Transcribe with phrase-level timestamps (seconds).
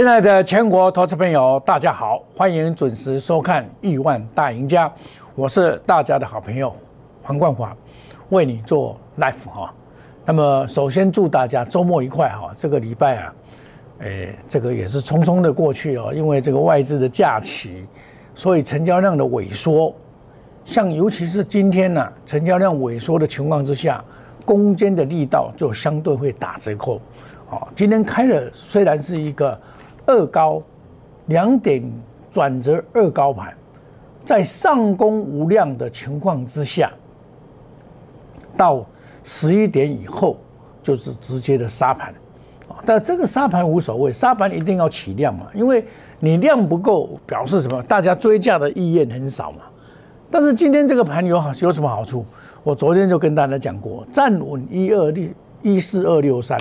[0.00, 4.88] 亲爱的全国投资朋友，大家好，欢迎准时收看《亿万大赢家》，
[5.34, 6.74] 我是大家的好朋友
[7.22, 7.76] 黄冠华，
[8.30, 9.70] 为你做 life 哈。
[10.24, 12.50] 那么，首先祝大家周末愉快哈。
[12.56, 13.34] 这个礼拜啊，
[13.98, 17.86] 诶，这个也是匆匆的过去哦，因为这个外资的假期，
[18.34, 19.94] 所以成交量的萎缩，
[20.64, 24.02] 像尤其是今天呢，成交量萎缩的情况之下，
[24.46, 26.98] 攻坚的力道就相对会打折扣。
[27.46, 29.60] 好，今天开的虽然是一个。
[30.06, 30.62] 二高
[31.26, 31.82] 两点
[32.30, 33.52] 转折二高盘，
[34.24, 36.90] 在上攻无量的情况之下，
[38.56, 38.84] 到
[39.22, 40.38] 十一点以后
[40.82, 42.12] 就是直接的杀盘
[42.68, 42.82] 啊！
[42.86, 45.84] 但这个杀盘无所谓，杀盘一定要起量嘛，因为
[46.18, 47.82] 你量不够，表示什么？
[47.82, 49.58] 大家追价的意愿很少嘛。
[50.30, 52.24] 但是今天这个盘有好有什么好处？
[52.62, 55.28] 我昨天就跟大家讲过，站稳一二六
[55.62, 56.58] 一四二六三，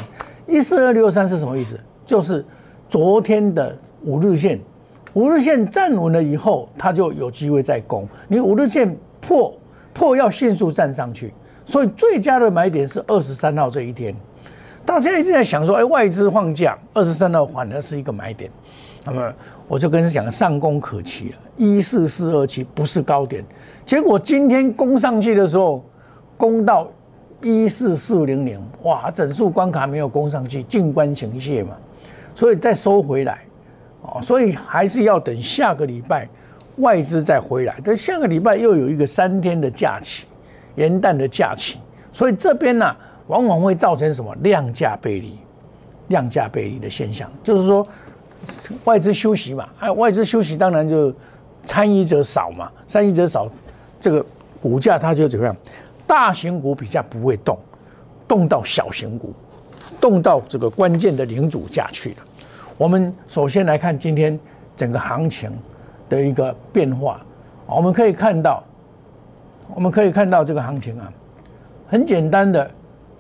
[0.48, 1.80] 一四二六三是什么意思？
[2.06, 2.46] 就是。
[2.90, 4.60] 昨天的五日线，
[5.14, 8.08] 五日线站稳了以后，它就有机会再攻。
[8.28, 9.56] 你五日线破
[9.94, 11.32] 破要迅速站上去，
[11.66, 14.16] 所以最佳的买点是二十三号这一天。
[14.84, 18.50] 大家一直在想说，哎，外资放假，二十三号反而是一个买点。
[19.06, 19.32] 那么
[19.68, 23.46] 我就跟人讲，上攻可期了，一四四二七不是高点。
[23.86, 25.84] 结果今天攻上去的时候，
[26.38, 26.88] 攻到
[27.44, 31.78] 一四四零零，哇，整数关卡没有攻上去，静观情绪嘛。
[32.40, 33.42] 所以再收回来，
[34.02, 36.26] 哦，所以还是要等下个礼拜
[36.78, 37.76] 外资再回来。
[37.84, 40.26] 但下个礼拜又有一个三天的假期，
[40.76, 41.80] 元旦的假期，
[42.14, 42.96] 所以这边呢，
[43.28, 45.38] 往往会造成什么量价背离、
[46.08, 47.30] 量价背离的现象。
[47.44, 47.86] 就是说，
[48.86, 51.14] 外资休息嘛，哎，外资休息当然就
[51.66, 53.50] 参与者少嘛，参与者少，
[54.00, 54.26] 这个
[54.62, 55.54] 股价它就怎么样？
[56.08, 57.60] 大型股比较不会动，
[58.30, 59.34] 动到小型股，
[60.00, 62.16] 动到这个关键的领主价去了。
[62.80, 64.40] 我们首先来看今天
[64.74, 65.52] 整个行情
[66.08, 67.20] 的一个变化，
[67.66, 68.64] 我们可以看到，
[69.76, 71.12] 我们可以看到这个行情啊，
[71.90, 72.72] 很简单的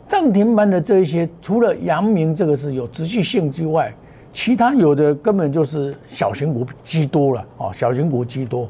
[0.07, 3.93] 涨停板的这一些，除了阳明这个是有持续性之外，
[4.31, 8.65] 其他有的根本就是小型股居多了哦，小型股居多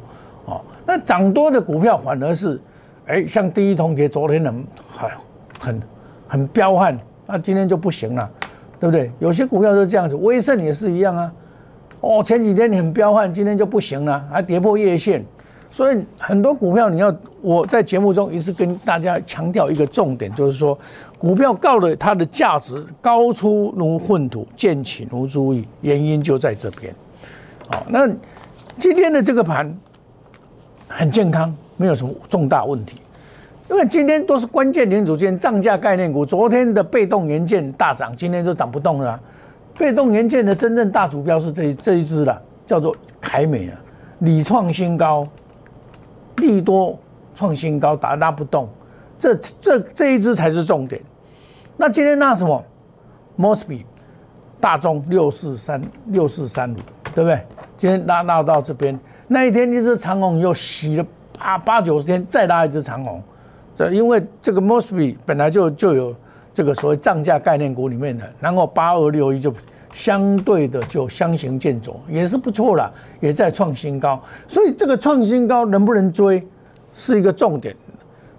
[0.46, 2.60] 哦，那涨多的股票反而是，
[3.06, 5.12] 哎，像第一铜铁昨天很很
[5.60, 5.82] 很
[6.28, 8.28] 很彪悍，那今天就不行了。
[8.80, 9.12] 对不对？
[9.20, 11.32] 有些股票是这样子，威盛也是一样啊。
[12.02, 15.24] 哦，前几天你很彪悍，今天就不行了，还跌破月线。
[15.70, 20.76] 所以很多股票你要我在节目中一直跟大家强调一个重点，就是说
[21.18, 26.92] 股票告的它的价值高出如粪土，见起如珠玉，原因就在这边。
[27.68, 28.08] 好，那
[28.80, 29.78] 今天的这个盘
[30.88, 33.00] 很健康，没有什么重大问题。
[33.70, 39.20] 因为今天都是关键零组件涨价概念股，昨天的被动元件大涨，今天就涨不动了。
[39.78, 43.80] 被动元件的真正大主标是这这一支了，叫做凯美啊，
[44.20, 45.26] 屡创新高，
[46.38, 46.98] 利多
[47.36, 48.68] 创新高，打拉不动，
[49.20, 51.00] 这这这一支才是重点。
[51.78, 52.62] 那今天那什么
[53.38, 53.84] ，Mosby
[54.60, 56.76] 大中六四三六四三五，
[57.14, 57.40] 对不对？
[57.78, 61.06] 今天拉拉到这边，那一天就是长虹又洗了
[61.38, 63.22] 八八九十天，再拉一只长虹。
[63.80, 66.14] 这因为这个 Mosby 本来就就有
[66.54, 69.54] 这个所谓涨价概念股里面的，然后八二六一就
[69.94, 72.92] 相对的就相形见绌，也是不错啦，
[73.22, 74.22] 也在创新高。
[74.50, 76.46] 所以这个创新高能不能追
[76.94, 77.74] 是一个重点。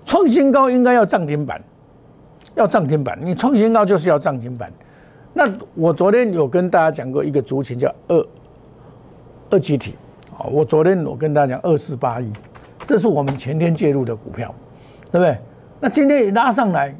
[0.04, 1.58] 创新高应该要涨停板，
[2.54, 3.18] 要涨停板。
[3.22, 4.70] 你创新高就是要涨停板。
[5.32, 8.26] 那我昨天有跟大家讲过一个族群叫二
[9.48, 9.94] 二集体
[10.36, 12.30] 啊，我昨天我跟大家讲二四八一，
[12.84, 14.54] 这是我们前天介入的股票。
[15.12, 15.38] 对不对？
[15.80, 16.94] 那今天也拉上来，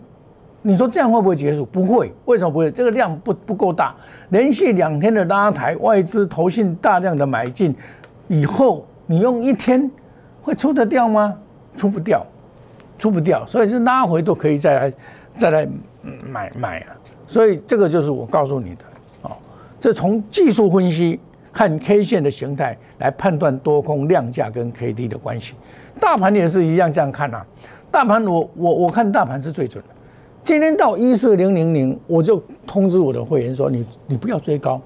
[0.63, 1.65] 你说这样会不会结束？
[1.67, 2.71] 不会，为什么不会？
[2.71, 3.95] 这个量不不够大，
[4.31, 7.75] 连续两天的拉抬，外资投信大量的买进，
[8.29, 9.91] 以后你用一天
[10.43, 11.37] 会出得掉吗？
[11.77, 12.27] 出不掉，
[12.99, 14.93] 出不掉，所以是拉回都可以再来
[15.37, 15.69] 再来
[16.03, 16.97] 买买啊。
[17.27, 18.85] 所以这个就是我告诉你的
[19.23, 19.31] 哦，
[19.79, 21.21] 这从技术分析
[21.53, 25.55] 看 K 线的形态来判断多空量价跟 K D 的关系，
[26.01, 27.47] 大盘也是一样这样看啊。
[27.91, 29.91] 大盘，我我我看大盘是最准的。
[30.45, 34.81] 今天到一四零零零，我就通知我的会员说：你你不要追高，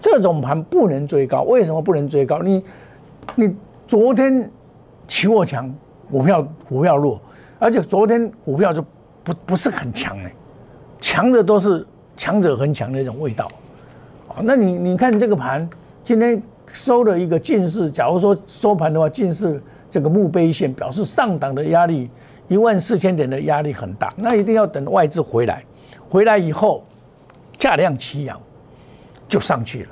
[0.00, 1.42] 这种盘不能追高。
[1.42, 2.40] 为什么不能追高？
[2.40, 2.62] 你
[3.34, 3.54] 你
[3.86, 4.50] 昨天
[5.06, 5.72] 期货强，
[6.10, 7.20] 股票股票弱，
[7.58, 8.82] 而且昨天股票就
[9.22, 10.32] 不不是很强哎，
[10.98, 11.86] 强的都是
[12.16, 13.46] 强者很强的那种味道。
[14.42, 15.68] 那你你看这个盘，
[16.02, 16.42] 今天
[16.72, 22.10] 收了一个近视，假如说收盘的话，近视这个墓碑线表示上档的压力。
[22.48, 25.64] 一万四千点的压力很大，那一定要等外资回来，
[26.08, 26.84] 回来以后
[27.58, 28.40] 价量齐扬，
[29.26, 29.88] 就上去了，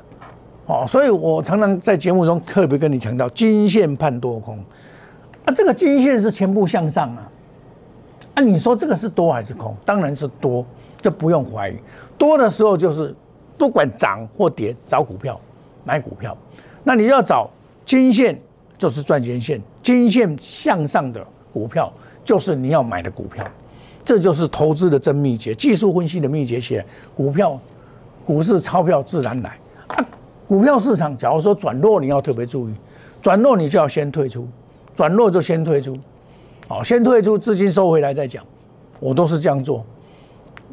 [0.67, 4.59] 哦，所以我常常在节目中特别跟你强调，金线判多空，
[5.45, 7.31] 啊，这个金线是全部向上啊，
[8.35, 9.75] 啊，你说这个是多还是空？
[9.85, 10.65] 当然是多，
[11.01, 11.75] 这不用怀疑。
[12.17, 13.13] 多的时候就是
[13.59, 15.41] 不管涨或跌，找股票
[15.83, 16.37] 买股票，
[16.85, 17.51] 那你要找
[17.85, 18.39] 金线
[18.79, 21.93] 就是赚钱线，金线向上的股票
[22.25, 23.45] 就是你要买的股票，
[24.05, 26.85] 这就是投资的真秘诀，技术分析的秘诀，写
[27.15, 27.59] 股票
[28.25, 29.59] 股市钞票自然来。
[29.89, 30.05] 啊。
[30.47, 32.75] 股票市场，假如说转弱，你要特别注意，
[33.23, 34.47] 转弱你就要先退出，
[34.95, 35.97] 转弱就先退出，
[36.69, 38.45] 好，先退出，资金收回来再讲，
[39.01, 39.83] 我都是这样做，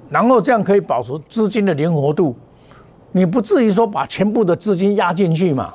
[0.09, 2.35] 然后这样可以保持资金的灵活度，
[3.13, 5.73] 你不至于说把全部的资金压进去嘛，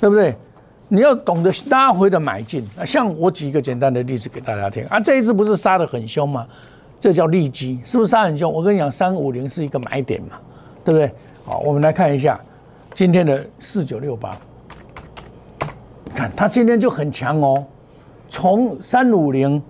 [0.00, 0.34] 对不对？
[0.88, 6.46] 你要懂得拉回的买进，像我举一个简单的例子给大家听啊，这一次不是杀的很凶吗？
[7.00, 8.50] 这叫利基，是不是杀很凶？
[8.50, 10.38] 我跟你讲，三五零是一个买点嘛，
[10.84, 11.10] 对不对？
[11.44, 12.40] 好，我们来看一下。
[12.94, 14.38] 今天的四九六八，
[16.14, 17.64] 看它今天就很强哦，
[18.28, 19.60] 从三五零，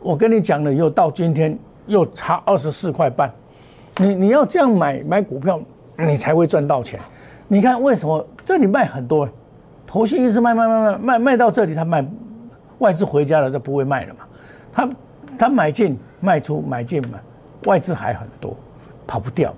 [0.00, 3.28] 我跟你讲了以后，到今天又差二十四块半，
[3.98, 5.60] 你你要这样买买股票，
[5.98, 7.00] 你才会赚到钱。
[7.48, 9.28] 你看为什么这里卖很多，
[9.92, 12.02] 投信一直卖卖卖卖卖卖到这里，他卖
[12.78, 14.20] 外资回家了就不会卖了嘛，
[14.72, 14.88] 他
[15.38, 17.20] 他买进卖出买进买，
[17.66, 18.56] 外资还很多，
[19.06, 19.52] 跑不掉。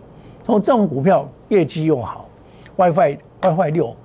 [0.44, 2.28] 然后这种股票业绩又好。
[2.76, 3.96] WiFi WiFi 六，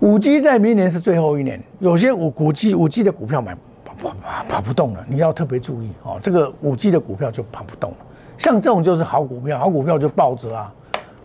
[0.00, 4.14] 五 G 在明年是最后一年，有些五五 G 五 G 的股票买跑跑
[4.46, 6.20] 跑不动了，你要特别注意哦。
[6.22, 7.96] 这个五 G 的股票就跑不动了，
[8.36, 10.70] 像这种就是好股票，好股票就抱着啊，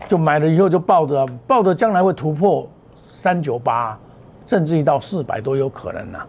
[0.06, 2.66] 就买了以后就抱着，抱着将来会突破
[3.08, 3.98] 三九八，
[4.46, 6.20] 甚至于到四百都有可能呐。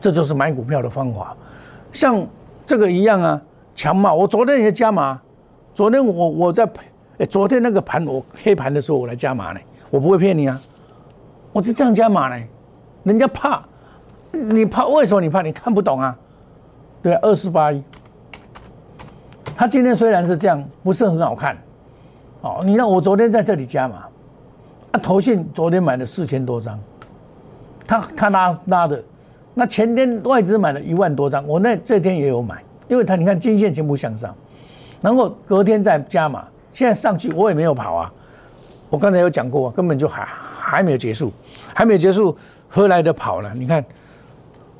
[0.00, 1.36] 这就是买股票的方法，
[1.92, 2.26] 像
[2.64, 3.42] 这个一样啊，
[3.74, 4.14] 强嘛。
[4.14, 5.20] 我昨天也加码，
[5.74, 6.66] 昨天我我在。
[7.18, 9.58] 哎，昨天那个盘我黑盘的时候，我来加码呢，
[9.90, 10.62] 我不会骗你啊，
[11.52, 12.40] 我是这样加码呢，
[13.02, 13.60] 人家怕，
[14.30, 15.42] 你怕为什么你怕？
[15.42, 16.16] 你看不懂啊？
[17.02, 17.82] 对，二四八一，
[19.56, 21.58] 他今天虽然是这样，不是很好看，
[22.42, 24.04] 哦，你让我昨天在这里加码，
[24.98, 26.78] 投信昨天买了四千多张，
[27.86, 29.02] 他他拉拉的，
[29.54, 34.34] 那前天外资买了一万多张，我那这天也有买，因为他你看金线全部向上，
[35.00, 36.46] 然后隔天再加码。
[36.70, 38.12] 现在上去我也没有跑啊，
[38.88, 41.32] 我刚才有讲过啊，根本就还还没有结束，
[41.74, 42.36] 还没有结束，
[42.68, 43.50] 何来的跑呢？
[43.56, 43.84] 你看，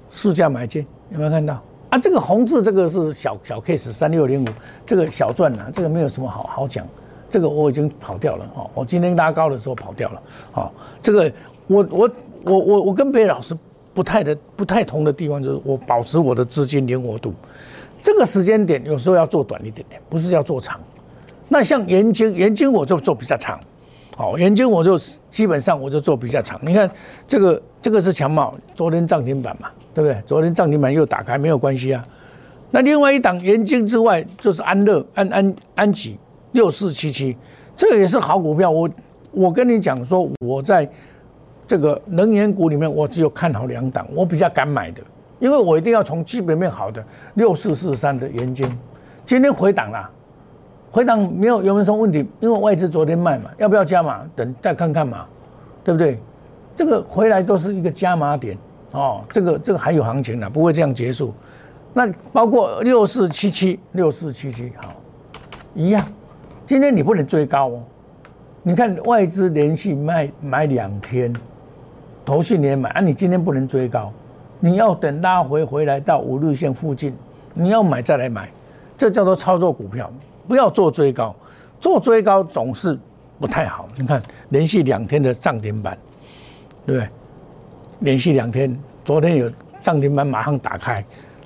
[0.08, 1.98] 市价买进有没有看到啊？
[1.98, 4.48] 这个红字这个是小小 case 三六零五，
[4.86, 6.86] 这个小赚啊，这个没有什么好好讲，
[7.30, 10.22] 这个我已经跑掉了哦，我今天拉高的时候跑掉了，
[10.54, 10.70] 哦，
[11.02, 11.30] 这个
[11.66, 12.10] 我我
[12.44, 13.56] 我我我跟别的老师
[13.92, 17.34] 不太的不太同的地方就是我保持我的资金灵活度，
[18.00, 20.80] 这个时间点有时候要做短一点点，不是要做长。
[21.48, 23.58] 那像盐金，盐金我就做比较长，
[24.16, 24.98] 好，盐金我就
[25.28, 26.60] 基本上我就做比较长。
[26.62, 26.90] 你看
[27.26, 30.22] 这个这个是强茂，昨天涨停板嘛，对不对？
[30.26, 32.06] 昨天涨停板又打开，没有关系啊。
[32.70, 36.18] 那另外一档盐金之外，就是安乐安安安吉
[36.52, 37.36] 六四七七，
[37.76, 38.70] 这个也是好股票。
[38.70, 38.90] 我
[39.30, 40.88] 我跟你讲说，我在
[41.66, 45.02] 这个能源股里面，我只有看好两档，我比较敢买的，
[45.38, 48.66] 因为我一定要从基本面好的六四四三的元金，
[49.26, 50.10] 今天回档了。
[50.90, 52.26] 回档没有有没有什么问题？
[52.40, 54.24] 因为外资昨天卖嘛，要不要加码？
[54.34, 55.26] 等再看看嘛，
[55.84, 56.18] 对不对？
[56.74, 58.56] 这个回来都是一个加码点
[58.92, 61.34] 哦，这个这个还有行情的，不会这样结束。
[61.92, 64.94] 那包括六四七七六四七七好
[65.74, 66.02] 一样，
[66.68, 67.82] 今天你不能追高哦。
[68.62, 71.32] 你看外资连续卖买两天，
[72.26, 74.12] 头绪连买啊，你今天不能追高，
[74.60, 77.16] 你要等拉回回来到五日线附近，
[77.54, 78.50] 你要买再来买，
[78.98, 80.12] 这叫做操作股票。
[80.46, 81.34] 不要做追高，
[81.80, 82.98] 做追高总是
[83.40, 83.88] 不太好。
[83.96, 85.96] 你看，连续两天的涨停板，
[86.84, 87.08] 对不对？
[88.00, 91.02] 连续两天，昨天有涨停板马上打开，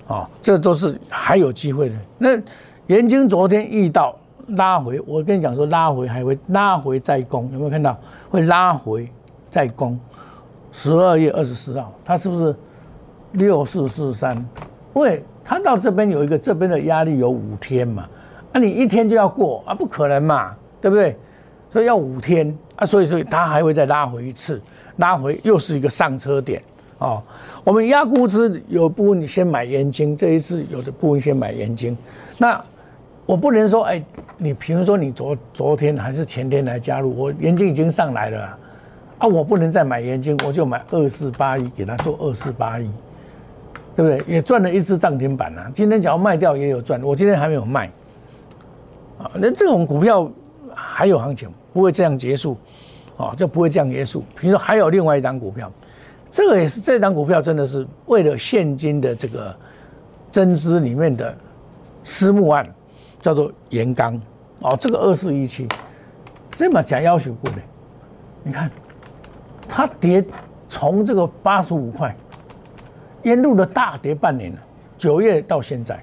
[0.08, 1.94] 啊，这都是还有机会的。
[2.18, 2.30] 那
[2.88, 4.16] 元晶昨天遇到
[4.56, 7.98] 拉回，我跟你讲说，拉回还会拉回再攻，有没有看到？
[8.30, 9.08] 会拉回
[9.50, 9.98] 再攻。
[10.70, 12.54] 十二月二十四号，它是不是
[13.32, 14.34] 六四四三？
[14.94, 18.08] 因为它到这边有一个这边的压力有五天嘛。
[18.52, 19.74] 那你一天就要过啊？
[19.74, 21.16] 不可能嘛，对不对？
[21.70, 24.60] 所以要五天啊，所以所以它还会再拉回一次，
[24.96, 26.62] 拉回又是一个上车点
[26.98, 27.22] 哦。
[27.64, 31.96] 我们压估值有部分你先买盐金，这一次有的部分先买盐金。
[32.38, 32.62] 那
[33.32, 34.04] 我不能说哎，
[34.36, 38.58] 你比如说你昨昨天还是前天来加入，我盐金已经上来了
[39.16, 42.90] 啊，我不能再买盐金，我就买二四八一，给他做二四八一，
[43.96, 44.34] 对不对？
[44.34, 45.70] 也赚了一次涨停板啊。
[45.72, 47.86] 今天只要卖掉也有赚，我今天还没有卖。
[49.16, 50.30] 啊那这种股票
[50.74, 52.58] 还有行情，不会这样结束，
[53.16, 54.20] 啊，就不会降耶稣。
[54.38, 55.72] 比如说还有另外一档股票，
[56.30, 59.56] 这个也是这档股票真的是为了现金的这个
[60.30, 61.34] 增资里面的
[62.04, 62.68] 私募案，
[63.22, 64.20] 叫做盐钢
[64.58, 65.66] 哦，这个二四一七，
[66.56, 67.58] 这么讲要求过的，
[68.42, 68.70] 你看
[69.66, 70.22] 它跌
[70.68, 72.14] 从这个八十五块，
[73.22, 74.58] 沿路的大跌半年了，
[74.98, 76.02] 九月到现在，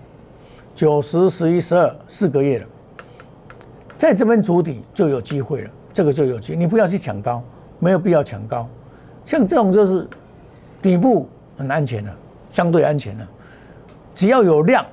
[0.73, 2.65] 九十十一十二四个月了，
[3.97, 5.69] 在这边主底就有机会了。
[5.91, 7.43] 这个就有机，你不要去抢高，
[7.79, 8.65] 没有必要抢高。
[9.25, 10.07] 像这种就是
[10.81, 12.13] 底部很安全的，
[12.49, 13.27] 相对安全的，
[14.15, 14.85] 只要有量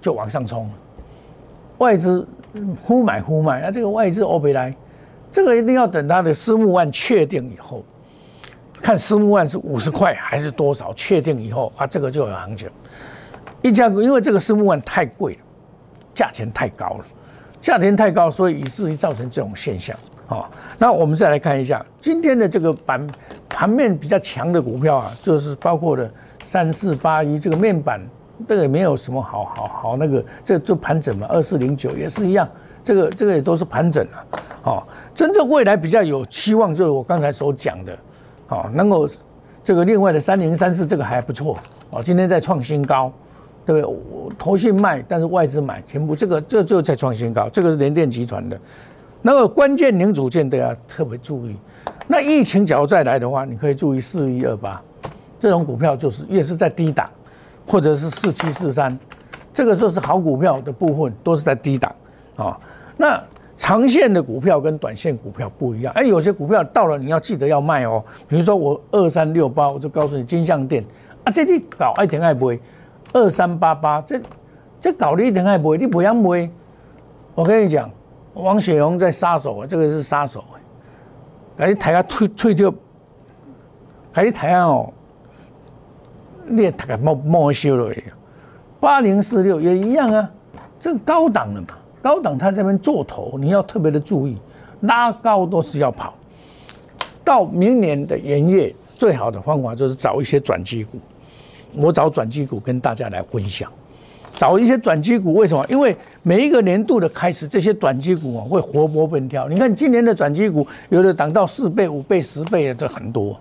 [0.00, 0.70] 就往上冲。
[1.82, 2.24] 外资
[2.80, 4.72] 忽买忽卖，那这个外资欧贝来，
[5.32, 7.84] 这个一定要等它的私募案确定以后，
[8.80, 12.70] 看私募案是五十块还是多少，确定以后啊，这个就有行情。
[13.62, 15.40] 一家因为这个私募案太贵了，
[16.14, 17.04] 价钱太高了，
[17.60, 19.96] 价钱太高，所以以至于造成这种现象。
[20.26, 20.48] 好，
[20.78, 23.04] 那我们再来看一下今天的这个板
[23.48, 26.08] 盘面比较强的股票啊，就是包括了
[26.44, 28.00] 三四八一这个面板，
[28.48, 32.48] 这个也没有什么好好好那个，这就盘整嘛，二四零九也是一样，
[32.82, 34.24] 这个这个也都是盘整啊。
[34.62, 37.98] 好，真正未来比较有期望，就是我刚才所讲的，
[38.46, 39.08] 好，能够
[39.64, 41.58] 这个另外的三零三四这个还不错，
[41.90, 43.12] 哦，今天在创新高，
[43.66, 43.84] 对不对？
[43.84, 48.58] 我投信卖，但是外资买，全部这个这就在创新高，这个是联电集团的。
[49.20, 51.56] 那个关键零组件都要特别注意。
[52.08, 54.82] 那疫情假如再来的话，你可以注意四一二八
[55.38, 57.08] 这种股票，就是越是在低档，
[57.66, 58.98] 或者是四七四三，
[59.52, 61.94] 这个就是好股票的部分都是在低档
[62.36, 62.58] 啊。
[62.96, 63.22] 那
[63.56, 68.02] 长线的股票跟短线股票不一样，哎，有些股票到了你要记得要卖哦。
[68.28, 70.84] 比如说我二三六八，我就告诉你金相店
[71.24, 72.60] 啊，这里搞爱停爱不会，
[73.12, 74.20] 二三八八这
[74.80, 76.50] 这搞你一停爱不会，你不要买，
[77.34, 77.90] 我跟你讲。
[78.34, 80.42] 王雪红在杀手啊，这个是杀手
[81.58, 81.66] 哎！
[81.66, 82.72] 你抬下退退掉，
[84.10, 84.90] 还你抬下哦，
[86.46, 87.94] 你也抬个冒冒修了！
[88.80, 90.30] 八零四六也一样啊，
[90.80, 91.68] 这个高档的嘛，
[92.02, 94.36] 高档它这边做头，你要特别的注意，
[94.80, 96.12] 拉高都是要跑。
[97.24, 100.98] 到明年的元月，最好的方法就是找一些转机股，
[101.76, 103.70] 我找转机股跟大家来分享。
[104.34, 105.64] 找一些转机股，为什么？
[105.68, 109.48] 因为每一个年度的开始，这些转机股啊会活泼蹦跳。
[109.48, 113.38] 你看今年的转机股，有的涨到四倍、五倍、十倍的很多。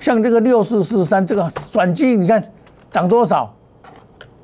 [0.00, 2.42] 像这个六四四三这个转机，你看
[2.90, 3.54] 涨多少？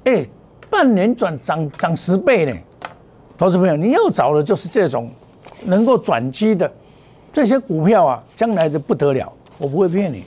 [0.05, 0.25] 哎，
[0.71, 2.53] 半年转涨涨十倍呢。
[3.37, 5.11] 投资朋友，你要找的就是这种
[5.65, 6.71] 能够转机的
[7.33, 9.33] 这些股票啊，将来的不得了。
[9.59, 10.23] 我不会骗你，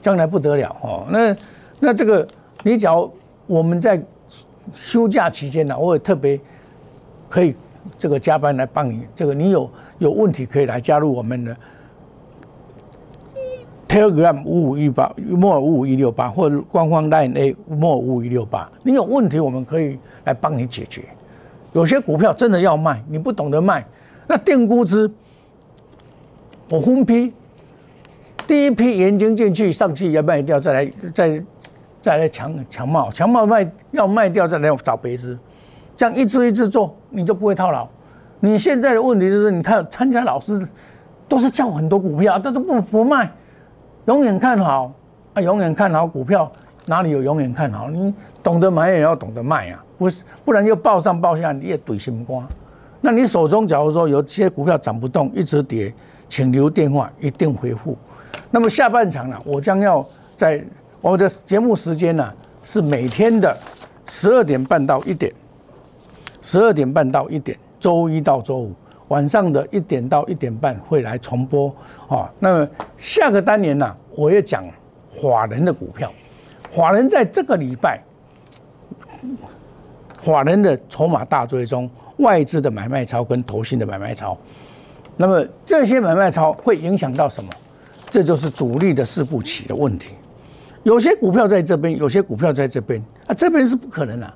[0.00, 1.04] 将来不得了哦。
[1.10, 1.36] 那
[1.80, 2.24] 那这个，
[2.62, 3.10] 你只要
[3.46, 4.00] 我们在。
[4.74, 6.40] 休假期间呢，我也特别
[7.28, 7.54] 可以
[7.98, 9.06] 这个加班来帮你。
[9.14, 11.54] 这个你有有问题可以来加入我们的
[13.94, 18.68] Telegram 五五一八莫五五一六八，或者官方 Line A 莫五五一六八。
[18.82, 21.04] 你有问题，我们可以来帮你解决。
[21.72, 23.86] 有些股票真的要卖，你不懂得卖，
[24.26, 25.08] 那定估值
[26.68, 27.32] 我分批，
[28.48, 31.44] 第一批研究进去上去要卖掉，再来再。
[32.00, 35.38] 再来强强卖，强卖卖要卖掉，再来找别支，
[35.96, 37.88] 这样一支一支做，你就不会套牢。
[38.40, 40.60] 你现在的问题就是，你看参加老师
[41.26, 43.32] 都是叫很多股票，但都不不卖，
[44.06, 44.92] 永远看好
[45.34, 46.50] 啊，永远看好股票，
[46.86, 47.88] 哪里有永远看好？
[47.90, 52.46] 你懂得买也要懂得卖啊，不是，不然就报上报下你也怼心瓜。
[53.00, 55.92] 那你手中假如说有些股票涨不动，一直跌，
[56.28, 57.96] 请留电话，一定回复。
[58.50, 60.06] 那么下半场呢，我将要
[60.36, 60.64] 在。
[61.00, 62.32] 我的节目时间呢
[62.62, 63.54] 是每天的
[64.06, 65.30] 十二点半到一点，
[66.40, 68.72] 十二点半到一点，周一到周五
[69.08, 71.74] 晚上的一点到一点半会来重播
[72.08, 72.28] 哦。
[72.38, 74.64] 那么下个单元呢，我也讲
[75.22, 76.12] 法人的股票，
[76.70, 78.02] 法人在这个礼拜，
[80.18, 84.36] 法人的筹码大追踪，外资的买卖超跟投信的买卖超，
[85.16, 87.50] 那么这些买卖超会影响到什么？
[88.10, 90.14] 这就是主力的四步棋的问题。
[90.84, 94.34] 有些股票在这边，有些股票在这边啊，这边是不可能的，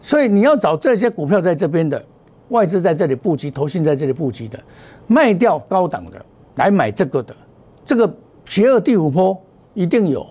[0.00, 2.04] 所以你要找这些股票在这边的
[2.52, 4.58] 外资在这里布局，投信在这里布局的，
[5.06, 6.22] 卖掉高档的
[6.56, 7.34] 来买这个的，
[7.84, 9.36] 这个邪恶第五波
[9.72, 10.24] 一定有，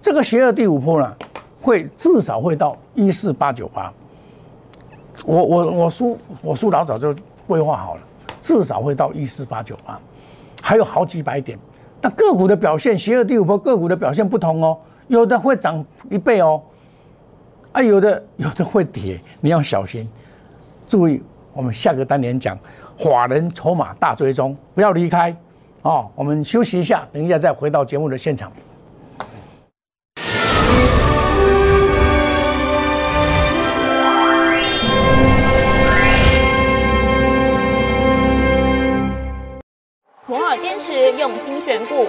[0.00, 1.16] 这个邪恶第五波呢，
[1.60, 3.92] 会至少会到一四八九八，
[5.26, 7.14] 我我我叔我叔老早就
[7.46, 8.00] 规划好了，
[8.40, 10.00] 至少会到一四八九八，
[10.62, 11.58] 还有好几百点，
[12.00, 14.78] 那个股的表现，邪恶第五波个股的表现不同哦。
[15.08, 16.60] 有的会涨一倍哦，
[17.72, 20.08] 啊，有的有的会跌，你要小心，
[20.88, 21.22] 注意。
[21.56, 22.58] 我们下个单元讲，
[22.98, 25.34] 法人筹码大追踪，不要离开
[25.80, 28.52] 哦，我们休息一下，等一下再回到节目的现场。
[40.26, 42.08] 摩尔坚持用心选股，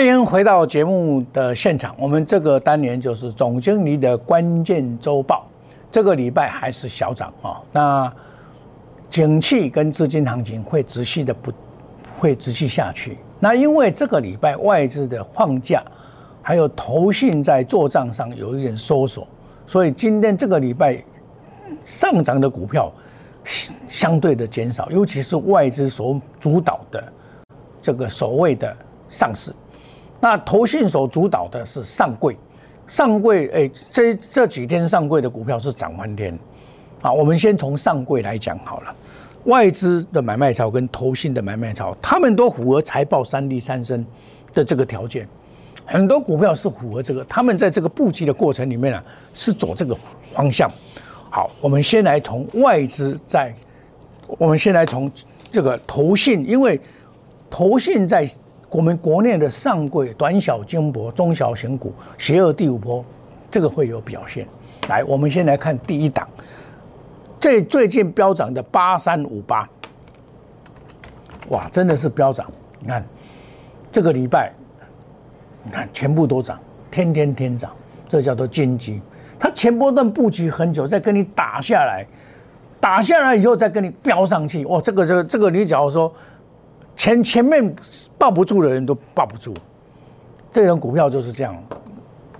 [0.00, 1.94] 欢迎回到节目的现场。
[1.98, 5.46] 我们这个单元就是总经理的关键周报。
[5.92, 7.60] 这个礼拜还是小涨啊。
[7.70, 8.10] 那
[9.10, 11.52] 景气跟资金行情会持续的不
[12.18, 13.18] 会持续下去。
[13.38, 15.84] 那因为这个礼拜外资的放假，
[16.40, 19.28] 还有投信在做账上有一点收缩，
[19.66, 20.96] 所以今天这个礼拜
[21.84, 22.90] 上涨的股票
[23.86, 27.04] 相对的减少，尤其是外资所主导的
[27.82, 28.74] 这个所谓的
[29.10, 29.52] 上市。
[30.20, 32.36] 那投信所主导的是上柜，
[32.86, 36.38] 上柜哎，这这几天上柜的股票是涨翻天，
[37.00, 38.94] 啊，我们先从上柜来讲好了。
[39.44, 44.04] 外资的买卖潮跟投信的买卖潮，他们都符合财报三利三升
[44.52, 45.26] 的这个条件，
[45.86, 49.96] 很多股票是符合这个，他们在这个布局的过程里面啊，是走这个
[50.34, 50.70] 方向。
[51.30, 53.54] 好，我们先来从外资在，
[54.36, 55.10] 我们先来从
[55.50, 56.78] 这个投信，因为
[57.48, 58.28] 投信在。
[58.70, 63.04] 我们国内的上柜短小精薄中小型股，邪恶第五波，
[63.50, 64.46] 这个会有表现。
[64.88, 66.28] 来，我们先来看第一档，
[67.40, 69.68] 这最近飙涨的八三五八，
[71.48, 72.46] 哇，真的是飙涨！
[72.78, 73.04] 你看
[73.90, 74.52] 这个礼拜，
[75.64, 76.56] 你看全部都涨，
[76.92, 77.72] 天天天涨，
[78.08, 79.02] 这叫做金鸡。
[79.36, 82.06] 它前波段布局很久，再跟你打下来，
[82.78, 86.12] 打下来以后再跟你飙上去，哇，这个这个这个，你假如说。
[87.00, 87.74] 前前面
[88.18, 89.54] 抱不住的人都抱不住，
[90.52, 91.56] 这种股票就是这样，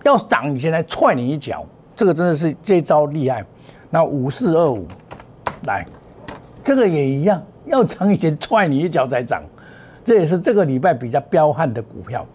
[0.05, 1.64] 要涨以前来踹你一脚，
[1.96, 3.42] 这个真的是这招厉害。
[3.88, 4.87] 那五四二五，
[5.64, 5.87] 来，
[6.62, 9.42] 这个也一样，要涨以前踹你一脚再涨，
[10.05, 12.27] 这也是这个礼拜比较彪悍的股票，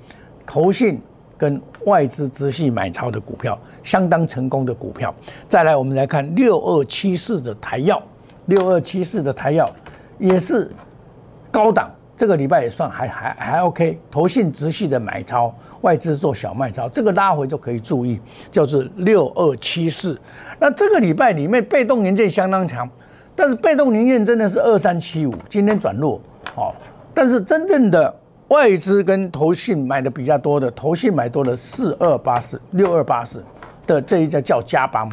[0.47, 0.99] 投信
[1.37, 5.13] 跟外资直系买超的股票，相当成功的股票。
[5.47, 8.01] 再来，我们来看六二七四的台药，
[8.47, 9.69] 六二七四的台药
[10.17, 10.71] 也是
[11.51, 11.87] 高档。
[12.17, 20.17] 这个礼拜也算还还还 OK，投信直系的买超，外资做小卖超，这个拉回就可以注意，叫做六二七四。
[20.57, 22.89] 那这个礼拜里面被动元件相当强，
[23.35, 26.21] 但是被动元件真的是二三七五，今天转弱，
[26.55, 26.73] 哦，
[27.13, 28.15] 但是真正的
[28.47, 33.43] 外资跟投信买的比较多的，投信买多了四二八四六二八四
[33.85, 35.11] 的这一家叫加邦，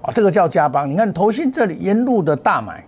[0.00, 2.84] 啊，这个叫加邦，你看投信这里沿路的大买，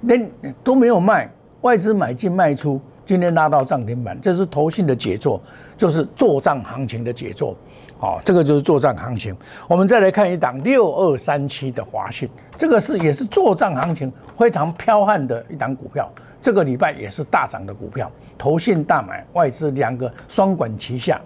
[0.00, 0.28] 连
[0.64, 1.30] 都没有卖。
[1.62, 5.40] 外资买进卖出，今天拉到涨停板，这是投信的杰作，
[5.76, 7.56] 就是做账行情的杰作。
[7.98, 9.34] 好，这个就是做账行情。
[9.66, 16.08] 我们再来看一档六二三七的华讯，这个是也是做账行情非常彪悍的一档股票。
[16.42, 21.20] 这个礼拜也是大涨的股票，投信大买，外资两个双管齐下，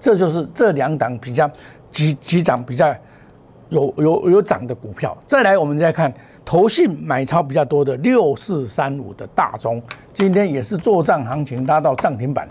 [0.00, 1.48] 这就是这两档比较
[1.90, 2.94] 急急涨比较
[3.68, 5.16] 有有有涨的股票。
[5.26, 6.12] 再来，我们再看。
[6.46, 9.82] 投信买超比较多的六四三五的大中，
[10.14, 12.48] 今天也是做账行情拉到涨停板，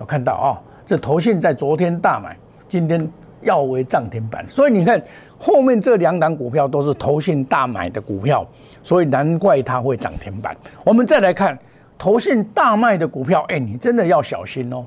[0.00, 0.58] 有看到啊？
[0.84, 2.36] 这投信在昨天大买，
[2.68, 3.08] 今天
[3.42, 5.00] 要为涨停板，所以你看
[5.38, 8.44] 后面这两档股票都是投信大买的股票，
[8.82, 10.56] 所以难怪它会涨停板。
[10.82, 11.56] 我们再来看
[11.96, 14.84] 投信大卖的股票，哎，你真的要小心哦。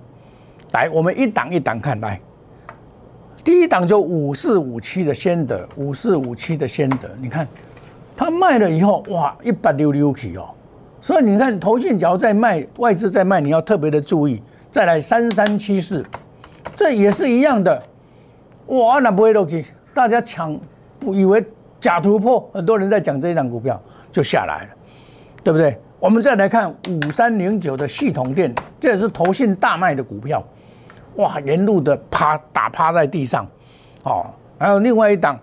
[0.73, 2.19] 来，我们一档一档看来，
[3.41, 7.47] 第一档就五四五七的先得，五四五七的先得，你看。
[8.19, 10.49] 他卖了以后，哇，一百六六起哦，
[10.99, 14.43] 所以你看，头信脚在卖，外资在卖，你要特别的注意。
[14.69, 16.05] 再来三三七四，
[16.75, 17.82] 这也是一样的，
[18.67, 20.60] 哇，那不会落去，大家抢，
[20.99, 21.41] 不以为
[21.79, 24.71] 假突破，很多人在讲这一档股票就下来了，
[25.41, 25.79] 对不对？
[25.97, 30.43] 我们再来看五三零九的系统店，这也是投信大卖的股票，
[31.15, 33.47] 哇，沿路的趴打趴在地上，
[34.03, 34.25] 哦，
[34.58, 35.39] 还有另外一档，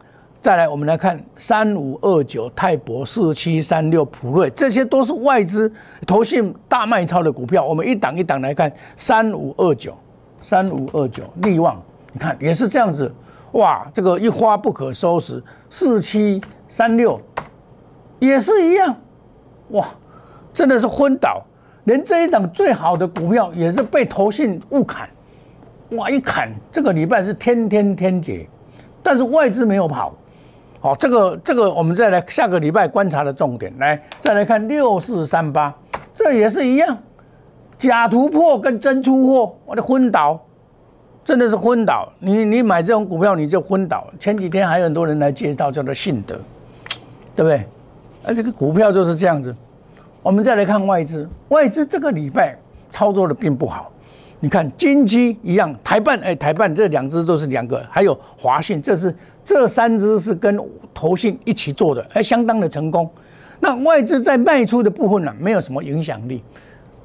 [0.47, 5.69] 再来我们来看三五二九泰博四七三六普瑞，这些都是外资
[6.07, 9.93] 投信大卖超的股票，我们一档一档来看，三五二九，
[10.41, 11.83] 三五二九利旺，
[12.13, 13.13] 你看也是这样子，
[13.55, 17.21] 哇，这个一发不可收拾，四七三六
[18.21, 18.95] 也是一样，
[19.71, 19.85] 哇。
[20.53, 21.43] 真的是昏倒，
[21.87, 25.09] 连这一档最好的股票也是被投信误砍，
[25.97, 26.09] 哇！
[26.09, 28.49] 一砍，这个礼拜是天天天劫，
[29.03, 30.15] 但是外资没有跑，
[30.87, 35.75] 好，这个这个我们再来下个礼拜观察的重点，来再来看六四三八，
[36.15, 36.97] 这也是一样，
[37.77, 40.41] 假突破跟真出货，我的昏倒，
[41.25, 44.07] 真的是昏倒，你你买这种股票你就昏倒。
[44.21, 46.39] 前几天还有很多人来介绍叫做信德，
[47.35, 47.65] 对不对？
[48.23, 49.53] 而这个股票就是这样子。
[50.23, 52.57] 我们再来看外资，外资这个礼拜
[52.93, 53.91] 操作的并不好。
[54.39, 59.13] 你看金基一样，台办哎，台办这两只都是两个，还有华信，这是
[59.47, 60.61] 这三只是跟
[60.93, 63.09] 投信一起做的，还相当的成功。
[63.61, 66.43] 那外资在卖出的部分呢，没有什么影响力。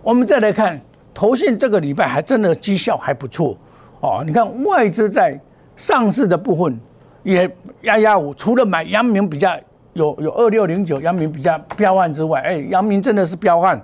[0.01, 0.81] 我们再来看
[1.13, 3.55] 投信这个礼拜还真的绩效还不错
[3.99, 4.23] 哦。
[4.25, 5.39] 你看外资在
[5.75, 6.79] 上市的部分
[7.21, 7.47] 也
[7.83, 9.55] 压压五，除了买阳明比较。
[9.93, 13.75] 有有二六零九，阳明比较彪悍之外，哎，阳明真的是彪悍，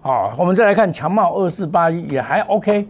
[0.00, 2.86] 啊，我们再来看强茂二四八一也还 OK，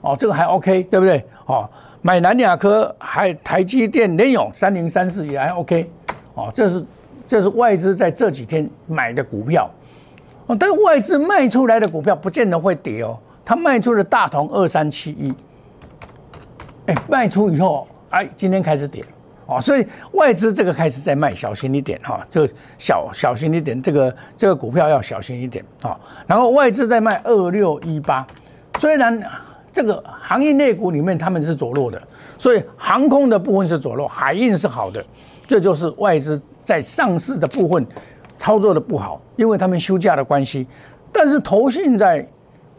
[0.00, 1.22] 哦，这个还 OK，对不对？
[1.44, 1.68] 哦，
[2.06, 5.90] 买南亚科还台积电联勇三零三四也还 OK，
[6.34, 6.84] 哦，这是
[7.26, 9.68] 这是外资在这几天买的股票，
[10.46, 15.34] 哦，但是外资卖出来的股票不见得会跌哦，他卖出了大同二三七一，
[16.86, 19.04] 哎，卖出以后，哎，今天开始跌。
[19.46, 25.98] 哦，所以外资这个开始在卖，小心一点哈，这个小小心一点，这个这个股票要小心一点啊。
[26.24, 28.24] 然后外资在卖二六一八，
[28.78, 29.20] 虽然
[29.76, 32.02] 这个行业内股里面他们是走弱的，
[32.38, 35.04] 所以航空的部分是走弱，海运是好的，
[35.46, 37.86] 这就是外资在上市的部分
[38.38, 40.66] 操作的不好，因为他们休假的关系。
[41.12, 42.26] 但是投信在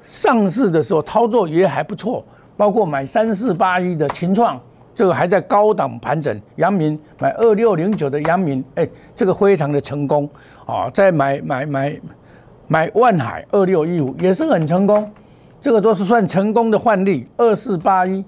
[0.02, 2.26] 上市的时候操作也还不错，
[2.58, 4.60] 包括买三四八一的秦创。
[4.96, 10.28] 这个还在高档盘整，阳明买二六零九的阳明，哎，这个非常的成功
[10.66, 10.90] 啊！
[10.92, 11.96] 再买买买
[12.68, 15.08] 买万海二六一五也是很成功，
[15.62, 17.28] 这个都是算成功的换例。
[17.38, 18.24] 二四八一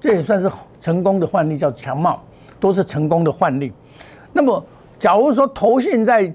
[0.00, 2.22] 这也算是成功的换例，叫强茂，
[2.58, 3.72] 都是成功的换例。
[4.32, 4.64] 那么，
[4.98, 6.32] 假如说投信在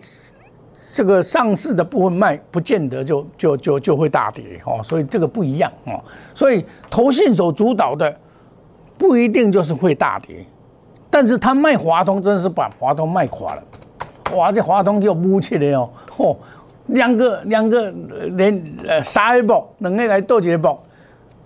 [0.94, 6.04] 这个上市的部分卖，不见得就就就就会大跌哦，所以这个不一样哦。
[6.34, 8.16] 所以投信所主导的。
[8.98, 10.46] 不一定就是会大跌，
[11.10, 13.64] 但是他卖华通真的是把华通卖垮了，
[14.36, 14.52] 哇！
[14.52, 16.38] 这华通就武起来哦，嚯，
[16.88, 17.90] 两个两个
[18.32, 20.84] 连呃三一波，两个来斗一波，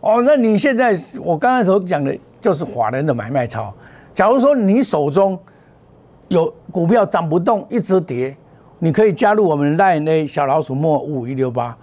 [0.02, 3.74] 哦，那你现在我刚才所讲的就是华人的买卖操。
[4.14, 5.38] 假如说你手中
[6.30, 8.36] 有股票涨不动，一直跌，
[8.80, 11.78] 你可以加入我们 line A 小老鼠莫五五一六八。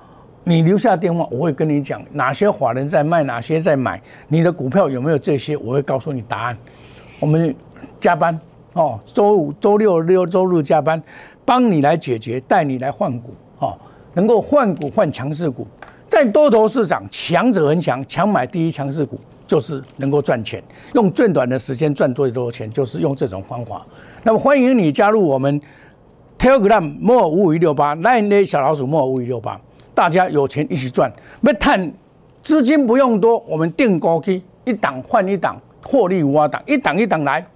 [0.45, 6.57] 你留下电话，我会跟你讲哪些法人在卖，哪些在买，你的股票有没有这些，我会告诉你答案。
[7.21, 7.55] 我们
[8.01, 8.41] 加班
[8.73, 11.01] 哦，周五、周六、六周日加班，
[11.45, 13.77] 帮你来解决，带你来换股哦，
[14.15, 15.67] 能够换股换强势股，
[16.09, 20.63] 在多头市场，强者恒强，强买第一强势股就是能够赚钱，
[20.95, 23.85] 用最短的时间赚最多钱，就是用这种方法。
[24.23, 25.61] 那么欢迎你加入我们
[26.39, 29.61] Telegram 莫五五一六八，Line 小老鼠莫五五一六八。
[29.95, 31.93] 大家有钱一起赚，没谈
[32.43, 37.47] 资金不用多，我们定高基一档换一档，获利五档，一档一档来，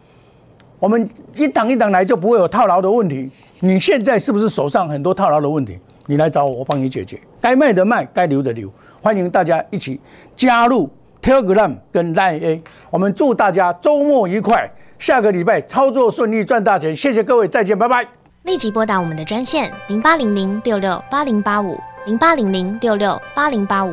[0.78, 3.30] 我们一档一档来就不会有套牢的问题。
[3.60, 5.78] 你现在是不是手上很多套牢的问题？
[6.04, 7.18] 你来找我，我帮你解决。
[7.40, 8.70] 该卖的卖，该留的留。
[9.00, 9.98] 欢迎大家一起
[10.36, 10.90] 加入
[11.22, 12.62] Telegram 跟 Line A。
[12.90, 16.94] 我们祝大家周末愉快，下个礼拜操作顺利，赚大钱。
[16.94, 18.06] 谢谢各位，再见，拜拜。
[18.42, 21.78] 立即拨打我们的专线零八零零六六八零八五。
[22.04, 23.92] 零八零零六六八零八五